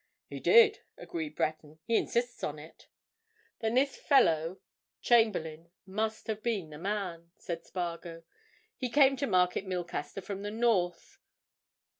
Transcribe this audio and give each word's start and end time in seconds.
"He 0.25 0.39
did," 0.39 0.79
agreed 0.97 1.35
Breton. 1.35 1.77
"He 1.83 1.95
insists 1.95 2.43
on 2.43 2.57
it." 2.57 2.87
"Then 3.59 3.75
this 3.75 3.95
fellow 3.97 4.59
Chamberlayne 5.03 5.69
must 5.85 6.25
have 6.25 6.41
been 6.41 6.71
the 6.71 6.79
man," 6.79 7.29
said 7.37 7.67
Spargo. 7.67 8.23
"He 8.75 8.89
came 8.89 9.15
to 9.17 9.27
Market 9.27 9.67
Milcaster 9.67 10.21
from 10.21 10.41
the 10.41 10.49
north. 10.49 11.19